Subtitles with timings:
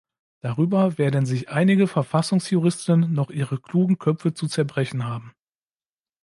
[0.41, 5.31] Darüber werden sich einige Verfassungsjuristen noch ihre klugen Köpfe zu zerbrechen haben.